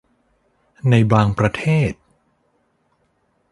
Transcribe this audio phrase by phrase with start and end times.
[0.89, 1.93] ในบางประเทศ